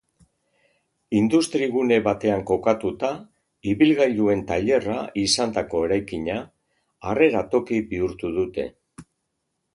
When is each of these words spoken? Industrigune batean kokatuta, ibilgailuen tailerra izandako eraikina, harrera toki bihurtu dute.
Industrigune 1.17 1.99
batean 2.07 2.41
kokatuta, 2.51 3.11
ibilgailuen 3.73 4.41
tailerra 4.53 4.97
izandako 5.25 5.83
eraikina, 5.91 6.41
harrera 7.11 7.47
toki 7.55 7.85
bihurtu 7.95 8.35
dute. 8.41 8.69